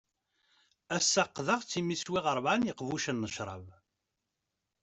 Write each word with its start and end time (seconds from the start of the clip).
Ass-a 0.97 1.23
qqdeɣ-tt 1.27 1.77
imi 1.79 1.95
swiɣ 2.01 2.25
rebɛa 2.37 2.55
n 2.57 2.67
yiqbucen 2.67 3.21
n 3.27 3.31
cṛab. 3.35 3.65